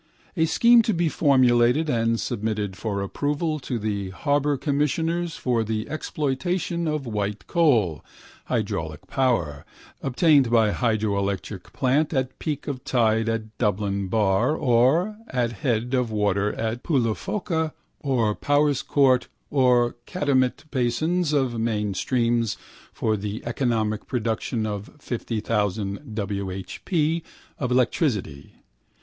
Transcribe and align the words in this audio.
A 0.35 0.45
scheme 0.45 0.81
to 0.81 0.95
be 0.95 1.09
formulated 1.09 1.87
and 1.87 2.19
submitted 2.19 2.75
for 2.75 3.03
approval 3.03 3.59
to 3.59 3.77
the 3.77 4.09
harbour 4.09 4.57
commissioners 4.57 5.35
for 5.35 5.63
the 5.63 5.87
exploitation 5.87 6.87
of 6.87 7.05
white 7.05 7.45
coal 7.45 8.03
(hydraulic 8.45 9.05
power), 9.05 9.63
obtained 10.01 10.49
by 10.49 10.71
hydroelectric 10.71 11.71
plant 11.71 12.15
at 12.15 12.39
peak 12.39 12.65
of 12.67 12.83
tide 12.83 13.29
at 13.29 13.55
Dublin 13.59 14.07
bar 14.07 14.55
or 14.55 15.17
at 15.27 15.51
head 15.51 15.93
of 15.93 16.09
water 16.09 16.51
at 16.53 16.81
Poulaphouca 16.81 17.71
or 17.99 18.33
Powerscourt 18.35 19.27
or 19.51 19.97
catchment 20.07 20.63
basins 20.71 21.31
of 21.31 21.59
main 21.59 21.93
streams 21.93 22.57
for 22.91 23.15
the 23.15 23.45
economic 23.45 24.07
production 24.07 24.65
of 24.65 24.89
500,000 24.97 26.15
W. 26.15 26.49
H. 26.49 26.81
P. 26.85 27.21
of 27.59 27.69
electricity. 27.69 28.55